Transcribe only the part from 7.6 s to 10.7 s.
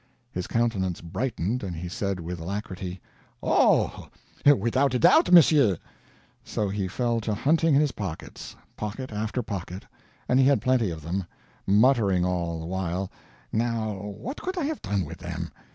in his pockets pocket after pocket, and he had